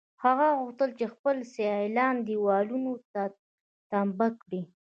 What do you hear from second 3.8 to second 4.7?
تمبه کړي